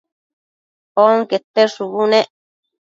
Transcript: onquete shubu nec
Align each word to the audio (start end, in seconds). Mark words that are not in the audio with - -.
onquete 1.05 1.63
shubu 1.73 2.01
nec 2.11 2.29